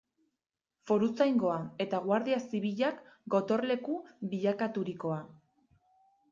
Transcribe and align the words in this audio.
Foruzaingoa 0.91 1.57
eta 1.85 1.99
Guardia 2.07 2.41
Zibilak 2.47 3.05
gotorleku 3.37 4.01
bilakaturikoa. 4.35 5.23